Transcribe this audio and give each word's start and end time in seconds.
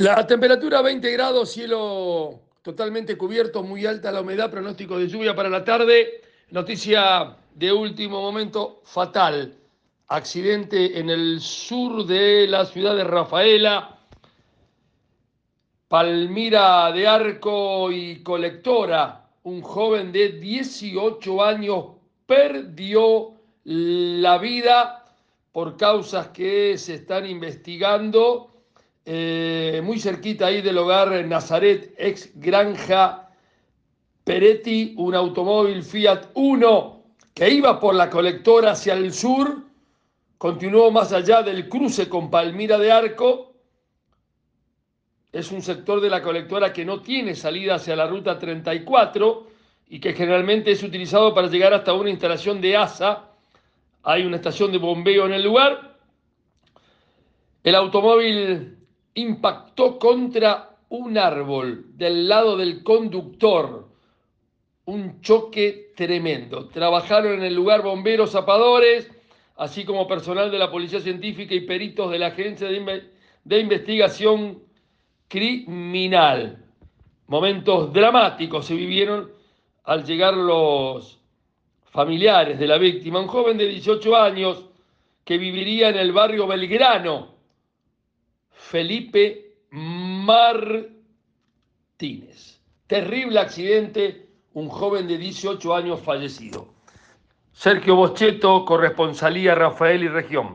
La 0.00 0.26
temperatura 0.26 0.80
20 0.80 1.12
grados, 1.12 1.52
cielo 1.52 2.40
totalmente 2.62 3.18
cubierto, 3.18 3.62
muy 3.62 3.84
alta 3.84 4.10
la 4.10 4.22
humedad, 4.22 4.50
pronóstico 4.50 4.98
de 4.98 5.08
lluvia 5.08 5.36
para 5.36 5.50
la 5.50 5.62
tarde. 5.62 6.22
Noticia 6.52 7.36
de 7.54 7.70
último 7.70 8.18
momento 8.22 8.80
fatal. 8.82 9.58
Accidente 10.08 10.98
en 10.98 11.10
el 11.10 11.38
sur 11.42 12.06
de 12.06 12.46
la 12.48 12.64
ciudad 12.64 12.96
de 12.96 13.04
Rafaela. 13.04 13.98
Palmira 15.86 16.90
de 16.92 17.06
Arco 17.06 17.92
y 17.92 18.22
Colectora, 18.22 19.28
un 19.42 19.60
joven 19.60 20.12
de 20.12 20.30
18 20.30 21.44
años 21.44 21.84
perdió 22.24 23.32
la 23.64 24.38
vida 24.38 25.04
por 25.52 25.76
causas 25.76 26.28
que 26.28 26.78
se 26.78 26.94
están 26.94 27.26
investigando 27.26 28.50
eh, 29.12 29.82
muy 29.82 29.98
cerquita 29.98 30.46
ahí 30.46 30.62
del 30.62 30.78
hogar 30.78 31.08
Nazaret, 31.26 31.92
ex 31.98 32.30
Granja 32.36 33.28
Peretti, 34.22 34.94
un 34.98 35.16
automóvil 35.16 35.82
Fiat 35.82 36.28
Uno 36.34 37.02
que 37.34 37.50
iba 37.50 37.80
por 37.80 37.96
la 37.96 38.08
colectora 38.08 38.70
hacia 38.70 38.94
el 38.94 39.12
sur, 39.12 39.64
continuó 40.38 40.92
más 40.92 41.12
allá 41.12 41.42
del 41.42 41.68
cruce 41.68 42.08
con 42.08 42.30
Palmira 42.30 42.78
de 42.78 42.92
Arco. 42.92 43.56
Es 45.32 45.50
un 45.50 45.60
sector 45.60 46.00
de 46.00 46.08
la 46.08 46.22
colectora 46.22 46.72
que 46.72 46.84
no 46.84 47.00
tiene 47.00 47.34
salida 47.34 47.74
hacia 47.74 47.96
la 47.96 48.06
ruta 48.06 48.38
34 48.38 49.48
y 49.88 49.98
que 49.98 50.12
generalmente 50.12 50.70
es 50.70 50.84
utilizado 50.84 51.34
para 51.34 51.48
llegar 51.48 51.74
hasta 51.74 51.94
una 51.94 52.10
instalación 52.10 52.60
de 52.60 52.76
ASA. 52.76 53.28
Hay 54.04 54.24
una 54.24 54.36
estación 54.36 54.70
de 54.70 54.78
bombeo 54.78 55.26
en 55.26 55.32
el 55.32 55.42
lugar. 55.42 55.98
El 57.64 57.74
automóvil 57.74 58.76
impactó 59.14 59.98
contra 59.98 60.70
un 60.90 61.16
árbol 61.18 61.86
del 61.96 62.28
lado 62.28 62.56
del 62.56 62.82
conductor. 62.82 63.88
Un 64.86 65.20
choque 65.20 65.92
tremendo. 65.94 66.68
Trabajaron 66.68 67.34
en 67.34 67.44
el 67.44 67.54
lugar 67.54 67.82
bomberos, 67.82 68.32
zapadores, 68.32 69.10
así 69.56 69.84
como 69.84 70.08
personal 70.08 70.50
de 70.50 70.58
la 70.58 70.70
Policía 70.70 71.00
Científica 71.00 71.54
y 71.54 71.60
peritos 71.60 72.10
de 72.10 72.18
la 72.18 72.28
Agencia 72.28 72.66
de, 72.66 73.60
Investigación 73.60 74.62
Criminal. 75.28 76.64
Momentos 77.26 77.92
dramáticos 77.92 78.66
se 78.66 78.74
vivieron 78.74 79.30
al 79.84 80.04
llegar 80.04 80.34
los 80.34 81.20
familiares 81.90 82.58
de 82.58 82.66
la 82.66 82.78
víctima, 82.78 83.20
un 83.20 83.26
joven 83.26 83.58
de 83.58 83.66
18 83.66 84.16
años 84.16 84.64
que 85.24 85.38
viviría 85.38 85.90
en 85.90 85.98
el 85.98 86.12
barrio 86.12 86.46
Belgrano, 86.46 87.39
Felipe 88.70 89.56
Martínez. 89.72 90.94
Terrible 92.86 93.40
accidente, 93.40 94.28
un 94.52 94.68
joven 94.68 95.08
de 95.08 95.18
18 95.18 95.74
años 95.74 96.00
fallecido. 96.00 96.68
Sergio 97.52 97.96
Boscheto, 97.96 98.64
corresponsalía 98.64 99.56
Rafael 99.56 100.04
y 100.04 100.08
Región. 100.08 100.48